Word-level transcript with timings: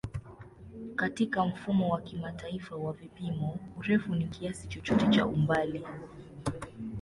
Katika 0.95 1.45
Mfumo 1.45 1.89
wa 1.89 2.01
Kimataifa 2.01 2.75
wa 2.75 2.93
Vipimo, 2.93 3.59
urefu 3.77 4.15
ni 4.15 4.27
kiasi 4.27 4.67
chochote 4.67 5.07
cha 5.07 5.25
umbali. 5.27 5.83